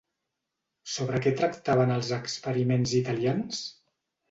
[0.93, 3.63] Sobre què tractaven els experiments italians?